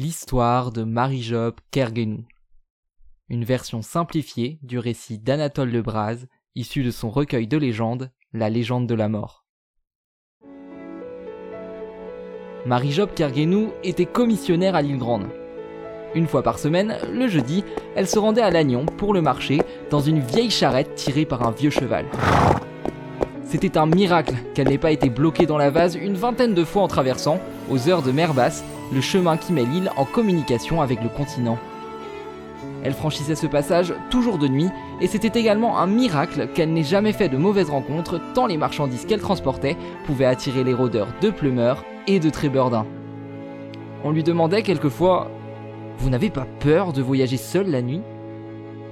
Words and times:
L'histoire 0.00 0.70
de 0.70 0.84
Marie-Job 0.84 1.56
Kerguenou. 1.72 2.24
Une 3.28 3.42
version 3.42 3.82
simplifiée 3.82 4.60
du 4.62 4.78
récit 4.78 5.18
d'Anatole 5.18 5.70
Lebras, 5.70 6.18
issu 6.54 6.84
de 6.84 6.92
son 6.92 7.10
recueil 7.10 7.48
de 7.48 7.56
légendes, 7.56 8.12
La 8.32 8.48
légende 8.48 8.86
de 8.86 8.94
la 8.94 9.08
mort. 9.08 9.44
Marie-Job 12.64 13.10
Kerguenou 13.12 13.72
était 13.82 14.06
commissionnaire 14.06 14.76
à 14.76 14.82
l'île 14.82 14.98
Grande. 14.98 15.26
Une 16.14 16.28
fois 16.28 16.44
par 16.44 16.60
semaine, 16.60 16.96
le 17.12 17.26
jeudi, 17.26 17.64
elle 17.96 18.06
se 18.06 18.20
rendait 18.20 18.40
à 18.40 18.50
Lannion 18.52 18.86
pour 18.86 19.12
le 19.12 19.20
marché 19.20 19.58
dans 19.90 20.00
une 20.00 20.20
vieille 20.20 20.52
charrette 20.52 20.94
tirée 20.94 21.26
par 21.26 21.44
un 21.44 21.50
vieux 21.50 21.70
cheval. 21.70 22.06
C'était 23.50 23.78
un 23.78 23.86
miracle 23.86 24.34
qu'elle 24.52 24.68
n'ait 24.68 24.76
pas 24.76 24.90
été 24.90 25.08
bloquée 25.08 25.46
dans 25.46 25.56
la 25.56 25.70
vase 25.70 25.96
une 25.96 26.16
vingtaine 26.16 26.52
de 26.52 26.64
fois 26.64 26.82
en 26.82 26.86
traversant, 26.86 27.40
aux 27.70 27.88
heures 27.88 28.02
de 28.02 28.12
mer 28.12 28.34
basse, 28.34 28.62
le 28.92 29.00
chemin 29.00 29.38
qui 29.38 29.54
met 29.54 29.64
l'île 29.64 29.90
en 29.96 30.04
communication 30.04 30.82
avec 30.82 31.02
le 31.02 31.08
continent. 31.08 31.58
Elle 32.84 32.92
franchissait 32.92 33.34
ce 33.34 33.46
passage 33.46 33.94
toujours 34.10 34.36
de 34.36 34.48
nuit, 34.48 34.68
et 35.00 35.06
c'était 35.06 35.40
également 35.40 35.78
un 35.78 35.86
miracle 35.86 36.48
qu'elle 36.48 36.74
n'ait 36.74 36.82
jamais 36.82 37.14
fait 37.14 37.30
de 37.30 37.38
mauvaises 37.38 37.70
rencontres, 37.70 38.20
tant 38.34 38.46
les 38.46 38.58
marchandises 38.58 39.06
qu'elle 39.06 39.22
transportait 39.22 39.78
pouvaient 40.04 40.26
attirer 40.26 40.62
les 40.62 40.74
rôdeurs 40.74 41.08
de 41.22 41.30
Plumeur 41.30 41.86
et 42.06 42.20
de 42.20 42.28
Trébordin. 42.28 42.84
On 44.04 44.10
lui 44.10 44.24
demandait 44.24 44.62
quelquefois 44.62 45.30
Vous 45.96 46.10
n'avez 46.10 46.28
pas 46.28 46.46
peur 46.60 46.92
de 46.92 47.00
voyager 47.00 47.38
seule 47.38 47.70
la 47.70 47.80
nuit? 47.80 48.02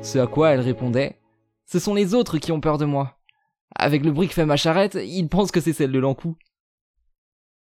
Ce 0.00 0.18
à 0.18 0.26
quoi 0.26 0.52
elle 0.52 0.60
répondait 0.60 1.18
Ce 1.66 1.78
sont 1.78 1.92
les 1.92 2.14
autres 2.14 2.38
qui 2.38 2.52
ont 2.52 2.60
peur 2.60 2.78
de 2.78 2.86
moi. 2.86 3.15
Avec 3.74 4.04
le 4.04 4.12
bruit 4.12 4.28
que 4.28 4.34
fait 4.34 4.46
ma 4.46 4.56
charrette, 4.56 4.98
il 5.02 5.28
pense 5.28 5.50
que 5.50 5.60
c'est 5.60 5.72
celle 5.72 5.92
de 5.92 5.98
l'encou. 5.98 6.36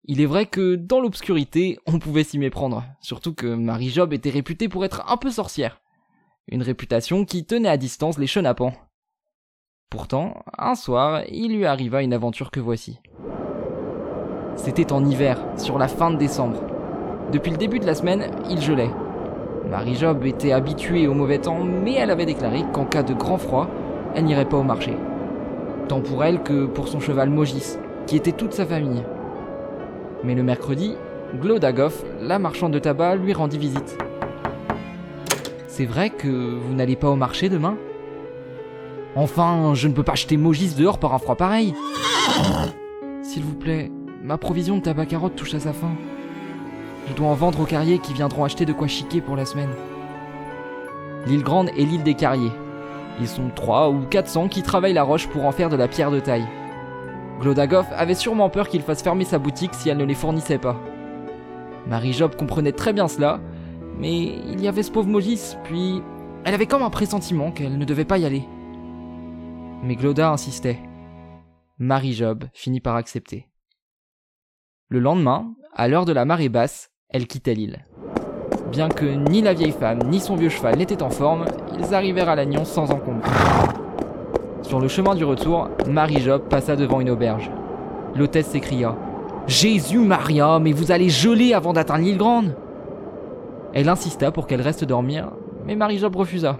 Il 0.05 0.21
est 0.21 0.25
vrai 0.25 0.45
que 0.45 0.75
dans 0.75 1.01
l'obscurité, 1.01 1.79
on 1.85 1.99
pouvait 1.99 2.23
s'y 2.23 2.39
méprendre, 2.39 2.85
surtout 3.01 3.33
que 3.33 3.47
Marie-Job 3.47 4.13
était 4.13 4.29
réputée 4.29 4.69
pour 4.69 4.85
être 4.85 5.03
un 5.11 5.17
peu 5.17 5.29
sorcière. 5.29 5.81
Une 6.47 6.61
réputation 6.61 7.25
qui 7.25 7.45
tenait 7.45 7.67
à 7.67 7.75
distance 7.75 8.17
les 8.17 8.27
chenapans. 8.27 8.71
Pourtant, 9.89 10.43
un 10.57 10.75
soir, 10.75 11.23
il 11.29 11.57
lui 11.57 11.65
arriva 11.65 12.03
une 12.03 12.13
aventure 12.13 12.51
que 12.51 12.61
voici. 12.61 12.99
C'était 14.55 14.93
en 14.93 15.03
hiver, 15.05 15.39
sur 15.57 15.77
la 15.77 15.89
fin 15.89 16.09
de 16.09 16.17
décembre. 16.17 16.61
Depuis 17.33 17.51
le 17.51 17.57
début 17.57 17.79
de 17.79 17.85
la 17.85 17.95
semaine, 17.95 18.31
il 18.49 18.61
gelait. 18.61 18.91
Marie-Job 19.69 20.25
était 20.25 20.53
habituée 20.53 21.07
au 21.07 21.13
mauvais 21.13 21.39
temps, 21.39 21.65
mais 21.65 21.95
elle 21.95 22.11
avait 22.11 22.25
déclaré 22.25 22.63
qu'en 22.71 22.85
cas 22.85 23.03
de 23.03 23.13
grand 23.13 23.37
froid, 23.37 23.67
elle 24.15 24.23
n'irait 24.23 24.47
pas 24.47 24.57
au 24.57 24.63
marché 24.63 24.95
tant 25.87 26.01
pour 26.01 26.23
elle 26.23 26.43
que 26.43 26.65
pour 26.65 26.87
son 26.87 26.99
cheval 26.99 27.29
Mogis, 27.29 27.77
qui 28.05 28.15
était 28.15 28.31
toute 28.31 28.53
sa 28.53 28.65
famille. 28.65 29.03
Mais 30.23 30.35
le 30.35 30.43
mercredi, 30.43 30.95
Glodagoff, 31.39 32.03
la 32.21 32.39
marchande 32.39 32.73
de 32.73 32.79
tabac, 32.79 33.15
lui 33.15 33.33
rendit 33.33 33.57
visite. 33.57 33.97
C'est 35.67 35.85
vrai 35.85 36.09
que 36.09 36.27
vous 36.27 36.73
n'allez 36.73 36.95
pas 36.95 37.09
au 37.09 37.15
marché 37.15 37.49
demain? 37.49 37.77
Enfin, 39.15 39.73
je 39.73 39.87
ne 39.87 39.93
peux 39.93 40.03
pas 40.03 40.13
acheter 40.13 40.37
Mogis 40.37 40.75
dehors 40.75 40.99
par 40.99 41.13
un 41.13 41.19
froid 41.19 41.35
pareil. 41.35 41.73
S'il 43.21 43.43
vous 43.43 43.55
plaît, 43.55 43.91
ma 44.23 44.37
provision 44.37 44.77
de 44.77 44.81
tabac 44.81 45.05
carotte 45.05 45.35
touche 45.35 45.53
à 45.53 45.59
sa 45.59 45.73
fin. 45.73 45.91
Je 47.07 47.13
dois 47.13 47.27
en 47.27 47.33
vendre 47.33 47.61
aux 47.61 47.65
carriers 47.65 47.99
qui 47.99 48.13
viendront 48.13 48.43
acheter 48.43 48.65
de 48.65 48.73
quoi 48.73 48.87
chiquer 48.87 49.21
pour 49.21 49.35
la 49.35 49.45
semaine. 49.45 49.69
L'île 51.25 51.43
Grande 51.43 51.69
est 51.69 51.83
l'île 51.83 52.03
des 52.03 52.15
carriers, 52.15 52.51
ils 53.19 53.27
sont 53.27 53.49
3 53.49 53.89
ou 53.89 54.05
400 54.05 54.47
qui 54.47 54.63
travaillent 54.63 54.93
la 54.93 55.03
roche 55.03 55.27
pour 55.27 55.45
en 55.45 55.51
faire 55.51 55.69
de 55.69 55.75
la 55.75 55.87
pierre 55.87 56.11
de 56.11 56.19
taille. 56.19 56.47
Glodagov 57.39 57.85
avait 57.91 58.15
sûrement 58.15 58.49
peur 58.49 58.67
qu'il 58.67 58.81
fasse 58.81 59.03
fermer 59.03 59.25
sa 59.25 59.39
boutique 59.39 59.73
si 59.73 59.89
elle 59.89 59.97
ne 59.97 60.05
les 60.05 60.15
fournissait 60.15 60.57
pas. 60.57 60.75
Marie-Job 61.87 62.35
comprenait 62.35 62.71
très 62.71 62.93
bien 62.93 63.07
cela, 63.07 63.39
mais 63.97 64.23
il 64.23 64.61
y 64.61 64.67
avait 64.67 64.83
ce 64.83 64.91
pauvre 64.91 65.07
Mogis, 65.07 65.55
puis 65.63 66.01
elle 66.43 66.53
avait 66.53 66.65
comme 66.65 66.83
un 66.83 66.89
pressentiment 66.89 67.51
qu'elle 67.51 67.77
ne 67.77 67.85
devait 67.85 68.05
pas 68.05 68.17
y 68.17 68.25
aller. 68.25 68.43
Mais 69.83 69.95
Gloda 69.95 70.31
insistait. 70.31 70.79
Marie-Job 71.77 72.45
finit 72.53 72.81
par 72.81 72.95
accepter. 72.95 73.47
Le 74.89 74.99
lendemain, 74.99 75.53
à 75.73 75.87
l'heure 75.87 76.05
de 76.05 76.13
la 76.13 76.25
marée 76.25 76.49
basse, 76.49 76.91
elle 77.09 77.27
quittait 77.27 77.53
l'île. 77.53 77.85
Bien 78.71 78.89
que 78.89 79.05
ni 79.05 79.41
la 79.41 79.53
vieille 79.53 79.71
femme 79.71 79.99
ni 80.09 80.19
son 80.19 80.35
vieux 80.35 80.49
cheval 80.49 80.77
n'étaient 80.77 81.01
en 81.01 81.09
forme, 81.09 81.45
ils 81.79 81.93
arrivèrent 81.93 82.29
à 82.29 82.35
Lannion 82.35 82.65
sans 82.65 82.91
encombre. 82.91 83.23
Sur 84.61 84.81
le 84.81 84.89
chemin 84.89 85.15
du 85.15 85.23
retour, 85.23 85.69
Marie-Job 85.87 86.43
passa 86.49 86.75
devant 86.75 86.99
une 86.99 87.09
auberge. 87.09 87.49
L'hôtesse 88.15 88.47
s'écria 88.47 88.95
Jésus 89.47 89.99
Maria, 89.99 90.59
mais 90.59 90.73
vous 90.73 90.91
allez 90.91 91.07
geler 91.07 91.53
avant 91.53 91.71
d'atteindre 91.71 92.03
l'île 92.03 92.17
Grande 92.17 92.55
Elle 93.73 93.87
insista 93.87 94.31
pour 94.31 94.45
qu'elle 94.45 94.61
reste 94.61 94.83
dormir, 94.83 95.31
mais 95.65 95.75
Marie-Job 95.75 96.15
refusa. 96.15 96.59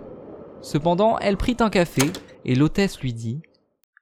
Cependant, 0.61 1.17
elle 1.19 1.35
prit 1.35 1.57
un 1.59 1.69
café 1.69 2.03
et 2.45 2.55
l'hôtesse 2.55 3.01
lui 3.01 3.13
dit 3.13 3.41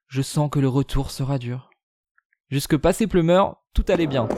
Je 0.07 0.21
sens 0.21 0.49
que 0.51 0.59
le 0.59 0.69
retour 0.69 1.09
sera 1.09 1.39
dur. 1.39 1.71
Jusque 2.49 2.77
passé 2.77 3.07
Plumeur, 3.07 3.57
tout 3.73 3.85
allait 3.89 4.05
bien, 4.05 4.29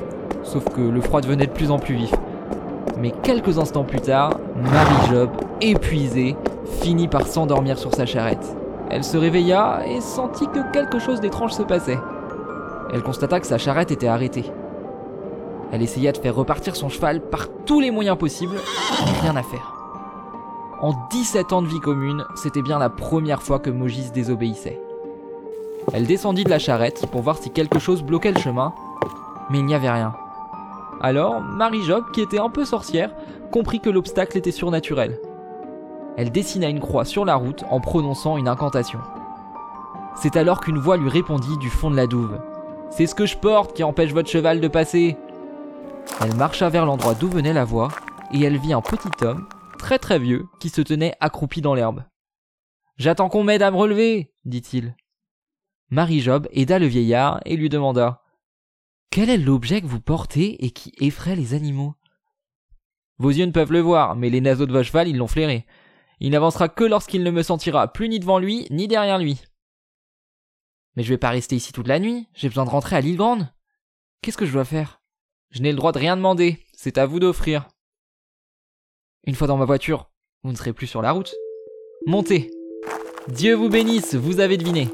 sauf 0.44 0.64
que 0.70 0.82
le 0.82 1.02
froid 1.02 1.20
devenait 1.20 1.48
de 1.48 1.52
plus 1.52 1.70
en 1.70 1.78
plus 1.78 1.96
vif. 1.96 2.14
Mais 3.00 3.12
quelques 3.24 3.60
instants 3.60 3.84
plus 3.84 4.02
tard, 4.02 4.40
Marie-Job, 4.56 5.30
épuisée, 5.62 6.36
finit 6.82 7.08
par 7.08 7.28
s'endormir 7.28 7.78
sur 7.78 7.94
sa 7.94 8.06
charrette. 8.06 8.56
Elle 8.90 9.04
se 9.04 9.18
réveilla 9.18 9.82
et 9.88 10.02
sentit 10.02 10.48
que 10.48 10.72
quelque 10.72 11.00
chose 11.00 11.20
d'étrange 11.20 11.52
se 11.52 11.64
passait. 11.64 12.00
Elle 12.94 13.04
constata 13.04 13.40
que 13.40 13.48
sa 13.48 13.58
charrette 13.58 13.92
était 13.92 14.08
arrêtée. 14.08 14.46
Elle 15.72 15.82
essaya 15.82 16.12
de 16.12 16.18
faire 16.18 16.36
repartir 16.36 16.76
son 16.76 16.90
cheval 16.90 17.22
par 17.22 17.48
tous 17.66 17.82
les 17.82 17.92
moyens 17.92 18.18
possibles, 18.18 18.56
mais 19.06 19.20
rien 19.20 19.36
à 19.36 19.44
faire. 19.44 19.74
En 20.82 20.94
17 21.12 21.54
ans 21.54 21.62
de 21.62 21.68
vie 21.68 21.80
commune, 21.80 22.24
c'était 22.36 22.62
bien 22.62 22.80
la 22.80 22.90
première 22.90 23.42
fois 23.42 23.60
que 23.60 23.70
Mogis 23.70 24.12
désobéissait. 24.12 24.80
Elle 25.94 26.06
descendit 26.06 26.44
de 26.44 26.50
la 26.50 26.60
charrette 26.60 27.08
pour 27.08 27.22
voir 27.22 27.38
si 27.38 27.50
quelque 27.50 27.80
chose 27.80 28.04
bloquait 28.04 28.32
le 28.32 28.40
chemin, 28.40 28.74
mais 29.50 29.60
il 29.60 29.66
n'y 29.66 29.76
avait 29.76 29.90
rien. 29.90 30.14
Alors, 31.02 31.42
Marie-Job, 31.42 32.06
qui 32.12 32.22
était 32.22 32.40
un 32.40 32.50
peu 32.50 32.66
sorcière, 32.66 33.14
comprit 33.52 33.80
que 33.80 33.90
l'obstacle 33.90 34.38
était 34.38 34.52
surnaturel. 34.52 35.20
Elle 36.18 36.32
dessina 36.32 36.70
une 36.70 36.80
croix 36.80 37.06
sur 37.06 37.26
la 37.26 37.36
route 37.36 37.64
en 37.70 37.80
prononçant 37.80 38.38
une 38.38 38.48
incantation. 38.48 39.00
C'est 40.16 40.36
alors 40.36 40.62
qu'une 40.62 40.80
voix 40.80 40.98
lui 40.98 41.10
répondit 41.10 41.58
du 41.60 41.70
fond 41.70 41.92
de 41.92 41.96
la 41.96 42.08
douve. 42.08 42.40
C'est 42.90 43.06
ce 43.06 43.14
que 43.14 43.28
je 43.28 43.38
porte 43.38 43.76
qui 43.76 43.84
empêche 43.84 44.14
votre 44.14 44.30
cheval 44.30 44.60
de 44.60 44.68
passer. 44.68 45.16
Elle 46.22 46.36
marcha 46.36 46.70
vers 46.70 46.88
l'endroit 46.88 47.14
d'où 47.14 47.28
venait 47.28 47.54
la 47.54 47.66
voix, 47.66 47.90
et 48.34 48.42
elle 48.42 48.58
vit 48.58 48.74
un 48.74 48.82
petit 48.82 49.24
homme, 49.24 49.48
très 49.78 50.00
très 50.00 50.18
vieux, 50.18 50.46
qui 50.60 50.70
se 50.70 50.82
tenait 50.82 51.14
accroupi 51.20 51.62
dans 51.62 51.76
l'herbe. 51.76 52.04
J'attends 52.98 53.30
qu'on 53.30 53.44
m'aide 53.44 53.62
à 53.62 53.70
me 53.70 53.78
relever, 53.78 54.32
dit-il. 54.46 54.96
Marie-Job 55.92 56.48
aida 56.52 56.80
le 56.80 56.88
vieillard 56.88 57.40
et 57.46 57.56
lui 57.56 57.70
demanda 57.70 58.22
quel 59.10 59.30
est 59.30 59.38
l'objet 59.38 59.82
que 59.82 59.88
vous 59.88 60.02
portez 60.02 60.66
et 60.66 60.72
qui 60.72 60.94
effraie 61.00 61.36
les 61.36 61.54
animaux? 61.54 61.96
Vos 63.18 63.30
yeux 63.30 63.46
ne 63.46 63.52
peuvent 63.52 63.72
le 63.72 63.80
voir, 63.80 64.16
mais 64.16 64.30
les 64.30 64.42
naseaux 64.42 64.66
de 64.66 64.72
votre 64.72 64.86
cheval, 64.86 65.08
ils 65.08 65.18
l'ont 65.18 65.28
flairé. 65.28 65.66
Il 66.20 66.32
n'avancera 66.32 66.70
que 66.70 66.84
lorsqu'il 66.84 67.24
ne 67.24 67.32
me 67.32 67.44
sentira 67.44 67.92
plus 67.92 68.10
ni 68.10 68.20
devant 68.20 68.40
lui, 68.40 68.68
ni 68.70 68.88
derrière 68.88 69.18
lui. 69.18 69.42
Mais 70.96 71.04
je 71.04 71.10
vais 71.10 71.18
pas 71.18 71.30
rester 71.30 71.56
ici 71.56 71.72
toute 71.74 71.88
la 71.88 72.00
nuit, 72.00 72.28
j'ai 72.34 72.48
besoin 72.48 72.66
de 72.66 72.70
rentrer 72.70 72.96
à 72.96 73.02
l'île 73.02 73.18
Grande. 73.18 73.52
Qu'est-ce 74.22 74.38
que 74.38 74.46
je 74.46 74.54
dois 74.54 74.66
faire? 74.66 75.02
Je 75.52 75.62
n'ai 75.62 75.72
le 75.72 75.78
droit 75.78 75.92
de 75.92 76.00
rien 76.00 76.18
demander, 76.18 76.64
c'est 76.74 76.98
à 76.98 77.06
vous 77.06 77.20
d'offrir. 77.20 77.68
Une 79.26 79.36
fois 79.36 79.48
dans 79.48 79.58
ma 79.58 79.66
voiture, 79.66 80.10
vous 80.44 80.52
ne 80.52 80.58
serez 80.58 80.74
plus 80.74 80.88
sur 80.88 81.02
la 81.02 81.12
route. 81.12 81.34
Montez 82.06 82.52
Dieu 83.28 83.56
vous 83.56 83.70
bénisse, 83.70 84.16
vous 84.16 84.40
avez 84.40 84.58
deviné. 84.58 84.88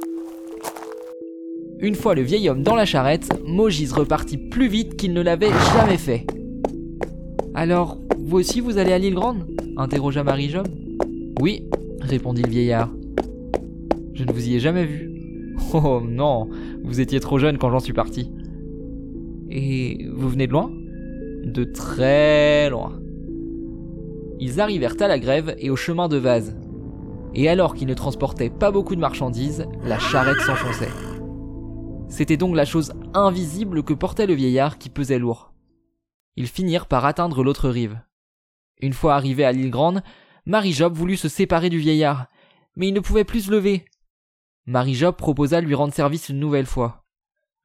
Une 1.83 1.95
fois 1.95 2.16
le 2.16 2.21
vieil 2.21 2.47
homme 2.47 2.63
dans 2.63 2.77
la 2.77 2.85
charrette, 2.85 3.27
Mogis 3.45 3.89
repartit 3.94 4.38
plus 4.38 4.69
vite 4.69 4.95
qu'il 4.95 5.11
ne 5.11 5.21
l'avait 5.21 5.51
jamais 5.75 5.97
fait. 5.97 6.25
Alors, 7.53 7.99
vous 8.19 8.38
aussi 8.38 8.61
vous 8.61 8.77
allez 8.77 8.94
à 8.94 8.97
l'île 8.97 9.15
Grande? 9.15 9.45
interrogea 9.75 10.24
Marie-Job. 10.24 10.65
Oui, 11.41 11.68
répondit 12.00 12.41
le 12.41 12.50
vieillard. 12.50 12.89
Je 14.13 14.24
ne 14.24 14.31
vous 14.31 14.47
y 14.47 14.56
ai 14.56 14.59
jamais 14.59 14.85
vu. 14.85 15.09
Oh 15.74 16.01
non, 16.07 16.50
vous 16.85 17.01
étiez 17.01 17.19
trop 17.19 17.38
jeune 17.38 17.57
quand 17.57 17.69
j'en 17.69 17.81
suis 17.81 17.94
parti. 17.94 18.31
Et 19.50 20.07
vous 20.15 20.30
venez 20.30 20.47
de 20.47 20.53
loin? 20.53 20.71
De 21.44 21.65
très 21.65 22.69
loin. 22.69 22.94
Ils 24.39 24.62
arrivèrent 24.62 24.95
à 25.01 25.09
la 25.09 25.19
grève 25.19 25.53
et 25.59 25.69
au 25.69 25.75
chemin 25.75 26.07
de 26.07 26.18
vase. 26.18 26.56
Et 27.35 27.50
alors 27.50 27.74
qu'ils 27.74 27.89
ne 27.89 27.94
transportaient 27.94 28.51
pas 28.51 28.71
beaucoup 28.71 28.95
de 28.95 29.01
marchandises, 29.01 29.65
la 29.83 30.00
charrette 30.00 30.39
s'enfonçait. 30.39 31.12
C'était 32.13 32.38
donc 32.38 32.56
la 32.56 32.63
chose 32.63 32.94
invisible 33.15 33.81
que 33.81 33.95
portait 33.95 34.27
le 34.27 34.36
vieillard 34.36 34.77
qui 34.77 34.92
pesait 34.92 35.18
lourd. 35.18 35.51
Ils 36.36 36.45
finirent 36.45 36.86
par 36.86 37.06
atteindre 37.06 37.44
l'autre 37.44 37.69
rive. 37.69 38.00
Une 38.81 38.94
fois 38.94 39.15
arrivés 39.15 39.45
à 39.45 39.51
l'île 39.51 39.71
Grande, 39.71 40.04
Marie-Job 40.45 40.94
voulut 40.94 41.18
se 41.18 41.27
séparer 41.27 41.71
du 41.71 41.80
vieillard, 41.80 42.27
mais 42.75 42.89
il 42.89 42.94
ne 42.94 43.00
pouvait 43.00 43.24
plus 43.24 43.48
se 43.48 43.51
lever. 43.51 43.86
Marie-Job 44.68 45.15
proposa 45.15 45.60
de 45.60 45.65
lui 45.65 45.74
rendre 45.74 45.92
service 45.92 46.30
une 46.30 46.39
nouvelle 46.39 46.68
fois. 46.68 47.04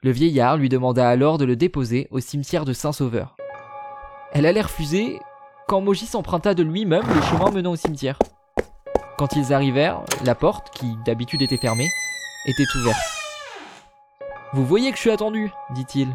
Le 0.03 0.13
vieillard 0.13 0.57
lui 0.57 0.71
demanda 0.71 1.07
alors 1.07 1.37
de 1.37 1.45
le 1.45 1.55
déposer 1.55 2.09
au 2.11 2.19
cimetière 2.19 2.65
de 2.65 2.73
Saint-Sauveur. 2.73 3.37
Elle 4.33 4.47
allait 4.47 4.63
refuser 4.63 5.21
quand 5.67 5.83
Mogis 5.83 6.17
emprunta 6.17 6.55
de 6.55 6.63
lui-même 6.63 7.07
le 7.07 7.21
chemin 7.21 7.51
menant 7.51 7.73
au 7.73 7.77
cimetière. 7.77 8.19
Quand 9.19 9.37
ils 9.37 9.53
arrivèrent, 9.53 10.05
la 10.25 10.35
porte, 10.35 10.71
qui 10.75 10.87
d'habitude 11.05 11.43
était 11.43 11.59
fermée, 11.59 11.91
était 12.47 12.79
ouverte. 12.81 13.18
Vous 14.55 14.65
voyez 14.65 14.91
que 14.91 14.97
je 14.97 15.03
suis 15.03 15.11
attendu, 15.11 15.53
dit-il. 15.71 16.09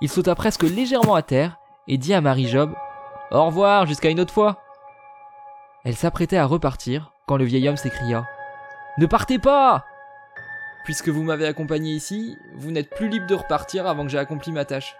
Il 0.00 0.08
sauta 0.08 0.34
presque 0.34 0.64
légèrement 0.64 1.14
à 1.14 1.22
terre 1.22 1.58
et 1.86 1.98
dit 1.98 2.12
à 2.12 2.20
Marie-Job 2.20 2.74
Au 3.30 3.44
revoir, 3.44 3.86
jusqu'à 3.86 4.10
une 4.10 4.18
autre 4.18 4.34
fois. 4.34 4.60
Elle 5.84 5.94
s'apprêtait 5.94 6.36
à 6.36 6.46
repartir 6.46 7.12
quand 7.26 7.36
le 7.36 7.44
vieil 7.44 7.68
homme 7.68 7.76
s'écria 7.76 8.26
Ne 8.98 9.06
partez 9.06 9.38
pas 9.38 9.84
Puisque 10.84 11.08
vous 11.08 11.22
m'avez 11.22 11.46
accompagné 11.46 11.92
ici, 11.92 12.36
vous 12.54 12.72
n'êtes 12.72 12.90
plus 12.90 13.08
libre 13.08 13.26
de 13.26 13.34
repartir 13.34 13.86
avant 13.86 14.04
que 14.04 14.10
j'ai 14.10 14.18
accompli 14.18 14.50
ma 14.50 14.64
tâche. 14.64 14.96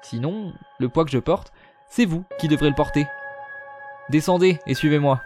Sinon, 0.00 0.52
le 0.78 0.88
poids 0.88 1.04
que 1.04 1.10
je 1.10 1.18
porte, 1.18 1.52
c'est 1.88 2.06
vous 2.06 2.24
qui 2.38 2.48
devrez 2.48 2.68
le 2.70 2.74
porter. 2.74 3.06
Descendez 4.08 4.58
et 4.66 4.74
suivez-moi. 4.74 5.20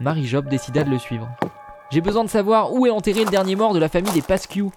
Marie-Job 0.00 0.48
décida 0.48 0.84
de 0.84 0.90
le 0.90 0.98
suivre. 0.98 1.28
J'ai 1.90 2.00
besoin 2.02 2.24
de 2.24 2.28
savoir 2.28 2.74
où 2.74 2.86
est 2.86 2.90
enterré 2.90 3.24
le 3.24 3.30
dernier 3.30 3.56
mort 3.56 3.72
de 3.72 3.78
la 3.78 3.88
famille 3.88 4.12
des 4.12 4.22
Pasquiou. 4.22 4.70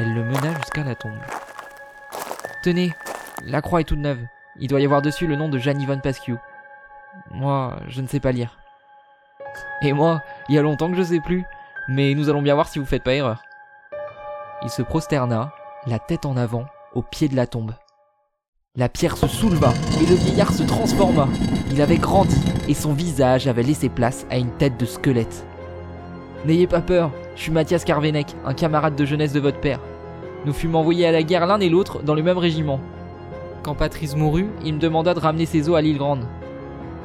Elle 0.00 0.14
le 0.14 0.24
mena 0.24 0.54
jusqu'à 0.54 0.82
la 0.82 0.94
tombe. 0.94 1.18
Tenez, 2.62 2.94
la 3.44 3.60
croix 3.60 3.82
est 3.82 3.84
toute 3.84 3.98
neuve. 3.98 4.24
Il 4.58 4.68
doit 4.68 4.80
y 4.80 4.86
avoir 4.86 5.02
dessus 5.02 5.26
le 5.26 5.36
nom 5.36 5.50
de 5.50 5.58
Jeanne-Yvonne 5.58 6.00
Pasquiou. 6.00 6.38
Moi, 7.30 7.76
je 7.86 8.00
ne 8.00 8.06
sais 8.06 8.18
pas 8.18 8.32
lire. 8.32 8.58
Et 9.82 9.92
moi, 9.92 10.22
il 10.48 10.54
y 10.54 10.58
a 10.58 10.62
longtemps 10.62 10.90
que 10.90 10.96
je 10.96 11.02
sais 11.02 11.20
plus, 11.20 11.44
mais 11.88 12.14
nous 12.14 12.30
allons 12.30 12.40
bien 12.40 12.54
voir 12.54 12.68
si 12.68 12.78
vous 12.78 12.86
faites 12.86 13.02
pas 13.02 13.12
erreur. 13.12 13.42
Il 14.62 14.70
se 14.70 14.80
prosterna, 14.80 15.52
la 15.86 15.98
tête 15.98 16.24
en 16.24 16.38
avant, 16.38 16.64
au 16.94 17.02
pied 17.02 17.28
de 17.28 17.36
la 17.36 17.46
tombe. 17.46 17.74
La 18.76 18.88
pierre 18.88 19.18
se 19.18 19.26
souleva 19.26 19.74
et 20.00 20.06
le 20.06 20.14
vieillard 20.14 20.52
se 20.52 20.62
transforma. 20.62 21.28
Il 21.70 21.82
avait 21.82 21.98
grandi 21.98 22.40
et 22.68 22.74
son 22.74 22.94
visage 22.94 23.48
avait 23.48 23.62
laissé 23.62 23.90
place 23.90 24.26
à 24.30 24.38
une 24.38 24.52
tête 24.52 24.78
de 24.78 24.86
squelette. 24.86 25.44
N'ayez 26.46 26.66
pas 26.66 26.80
peur, 26.80 27.10
je 27.36 27.42
suis 27.42 27.52
Mathias 27.52 27.84
Carvenec, 27.84 28.34
un 28.46 28.54
camarade 28.54 28.96
de 28.96 29.04
jeunesse 29.04 29.34
de 29.34 29.40
votre 29.40 29.60
père. 29.60 29.80
Nous 30.46 30.54
fûmes 30.54 30.74
envoyés 30.74 31.06
à 31.06 31.12
la 31.12 31.22
guerre 31.22 31.46
l'un 31.46 31.60
et 31.60 31.68
l'autre 31.68 32.02
dans 32.02 32.14
le 32.14 32.22
même 32.22 32.38
régiment. 32.38 32.80
Quand 33.62 33.74
Patrice 33.74 34.16
mourut, 34.16 34.48
il 34.64 34.74
me 34.74 34.78
demanda 34.78 35.12
de 35.12 35.20
ramener 35.20 35.44
ses 35.44 35.68
os 35.68 35.76
à 35.76 35.82
l'île 35.82 35.98
Grande. 35.98 36.24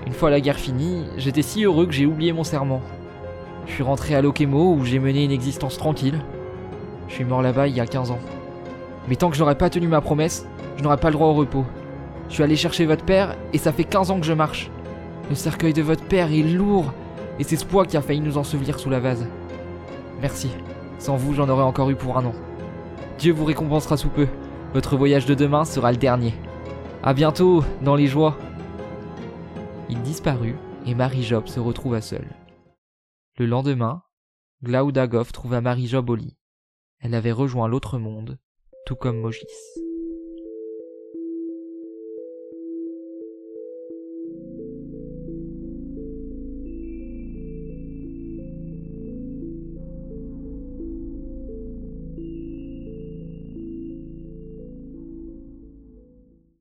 Une 0.07 0.13
fois 0.13 0.29
la 0.29 0.39
guerre 0.39 0.59
finie, 0.59 1.03
j'étais 1.17 1.41
si 1.41 1.65
heureux 1.65 1.85
que 1.85 1.91
j'ai 1.91 2.05
oublié 2.05 2.31
mon 2.31 2.45
serment. 2.45 2.81
Je 3.67 3.73
suis 3.73 3.83
rentré 3.83 4.15
à 4.15 4.21
Lokemo 4.21 4.75
où 4.75 4.85
j'ai 4.85 4.99
mené 4.99 5.25
une 5.25 5.31
existence 5.31 5.77
tranquille. 5.77 6.21
Je 7.09 7.15
suis 7.15 7.25
mort 7.25 7.41
là-bas 7.41 7.67
il 7.67 7.75
y 7.75 7.81
a 7.81 7.85
15 7.85 8.11
ans. 8.11 8.19
Mais 9.09 9.17
tant 9.17 9.29
que 9.29 9.35
je 9.35 9.41
n'aurais 9.41 9.57
pas 9.57 9.69
tenu 9.69 9.88
ma 9.88 9.99
promesse, 9.99 10.47
je 10.77 10.83
n'aurai 10.83 10.97
pas 10.97 11.09
le 11.09 11.15
droit 11.15 11.27
au 11.27 11.33
repos. 11.33 11.65
Je 12.29 12.35
suis 12.35 12.43
allé 12.43 12.55
chercher 12.55 12.85
votre 12.85 13.03
père 13.03 13.35
et 13.51 13.57
ça 13.57 13.73
fait 13.73 13.83
15 13.83 14.11
ans 14.11 14.19
que 14.19 14.25
je 14.25 14.33
marche. 14.33 14.71
Le 15.29 15.35
cercueil 15.35 15.73
de 15.73 15.81
votre 15.81 16.03
père 16.03 16.31
est 16.31 16.41
lourd 16.41 16.93
et 17.38 17.43
c'est 17.43 17.57
ce 17.57 17.65
poids 17.65 17.85
qui 17.85 17.97
a 17.97 18.01
failli 18.01 18.21
nous 18.21 18.38
ensevelir 18.38 18.79
sous 18.79 18.89
la 18.89 18.99
vase. 18.99 19.27
Merci. 20.21 20.51
Sans 20.99 21.17
vous, 21.17 21.33
j'en 21.33 21.49
aurais 21.49 21.63
encore 21.63 21.89
eu 21.89 21.95
pour 21.95 22.17
un 22.17 22.25
an. 22.25 22.33
Dieu 23.17 23.31
vous 23.31 23.45
récompensera 23.45 23.97
sous 23.97 24.09
peu. 24.09 24.27
Votre 24.73 24.97
voyage 24.97 25.25
de 25.25 25.33
demain 25.33 25.63
sera 25.63 25.91
le 25.91 25.97
dernier. 25.97 26.33
À 27.01 27.13
bientôt, 27.13 27.63
dans 27.81 27.95
les 27.95 28.07
joies. 28.07 28.38
Il 29.89 30.01
disparut 30.01 30.56
et 30.85 30.95
Marie-Job 30.95 31.47
se 31.47 31.59
retrouva 31.59 32.01
seule. 32.01 32.35
Le 33.38 33.45
lendemain, 33.45 34.01
Glaoudagov 34.63 35.31
trouva 35.31 35.62
Marie-Job 35.62 36.09
au 36.09 36.15
lit. 36.15 36.38
Elle 37.00 37.15
avait 37.15 37.31
rejoint 37.31 37.67
l'autre 37.67 37.97
monde, 38.00 38.38
tout 38.85 38.95
comme 38.95 39.19
Mogis. 39.19 39.45